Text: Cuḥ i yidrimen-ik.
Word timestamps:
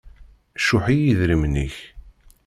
Cuḥ 0.65 0.85
i 0.95 0.97
yidrimen-ik. 0.97 1.75